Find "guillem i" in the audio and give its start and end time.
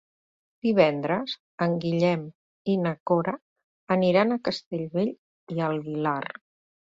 1.83-2.77